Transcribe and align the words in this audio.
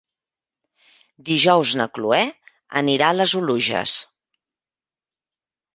Dijous 1.27 1.73
na 1.81 1.87
Cloè 1.99 2.23
anirà 2.83 3.11
a 3.13 3.17
les 3.21 3.37
Oluges. 3.43 3.95